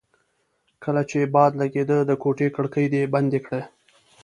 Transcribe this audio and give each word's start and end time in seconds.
کله 0.83 1.01
چې 1.09 1.19
باد 1.35 1.51
لګېده 1.61 1.97
د 2.05 2.11
کوټې 2.23 2.47
کړکۍ 2.55 2.85
دې 2.93 3.01
بندې 3.13 3.39
کړې. 3.45 3.61